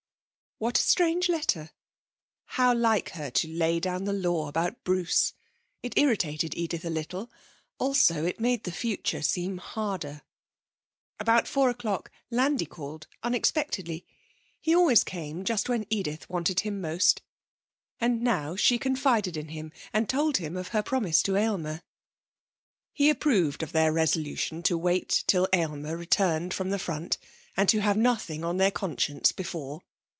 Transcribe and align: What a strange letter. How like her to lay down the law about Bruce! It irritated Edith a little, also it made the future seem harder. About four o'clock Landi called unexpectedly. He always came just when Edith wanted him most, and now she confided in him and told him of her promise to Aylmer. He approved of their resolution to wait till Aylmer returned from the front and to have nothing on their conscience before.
What 0.61 0.77
a 0.77 0.81
strange 0.83 1.27
letter. 1.27 1.71
How 2.45 2.71
like 2.75 3.09
her 3.13 3.31
to 3.31 3.47
lay 3.47 3.79
down 3.79 4.03
the 4.03 4.13
law 4.13 4.47
about 4.47 4.83
Bruce! 4.83 5.33
It 5.81 5.97
irritated 5.97 6.53
Edith 6.53 6.85
a 6.85 6.89
little, 6.91 7.31
also 7.79 8.25
it 8.25 8.39
made 8.39 8.63
the 8.63 8.71
future 8.71 9.23
seem 9.23 9.57
harder. 9.57 10.21
About 11.19 11.47
four 11.47 11.71
o'clock 11.71 12.11
Landi 12.29 12.67
called 12.67 13.07
unexpectedly. 13.23 14.05
He 14.59 14.75
always 14.75 15.03
came 15.03 15.45
just 15.45 15.67
when 15.67 15.87
Edith 15.89 16.29
wanted 16.29 16.59
him 16.59 16.79
most, 16.79 17.23
and 17.99 18.21
now 18.21 18.55
she 18.55 18.77
confided 18.77 19.35
in 19.35 19.47
him 19.47 19.71
and 19.91 20.07
told 20.07 20.37
him 20.37 20.55
of 20.55 20.67
her 20.67 20.83
promise 20.83 21.23
to 21.23 21.37
Aylmer. 21.37 21.81
He 22.93 23.09
approved 23.09 23.63
of 23.63 23.71
their 23.71 23.91
resolution 23.91 24.61
to 24.63 24.77
wait 24.77 25.23
till 25.25 25.49
Aylmer 25.53 25.97
returned 25.97 26.53
from 26.53 26.69
the 26.69 26.77
front 26.77 27.17
and 27.57 27.67
to 27.69 27.81
have 27.81 27.97
nothing 27.97 28.43
on 28.43 28.57
their 28.57 28.69
conscience 28.69 29.31
before. 29.31 29.81